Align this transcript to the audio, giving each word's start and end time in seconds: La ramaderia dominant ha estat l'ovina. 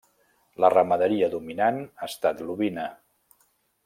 La 0.63 0.69
ramaderia 0.73 1.29
dominant 1.35 1.77
ha 1.85 2.09
estat 2.13 2.41
l'ovina. 2.49 2.87